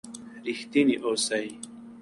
رښتیني 0.47 0.95
اوسئ. 1.05 1.47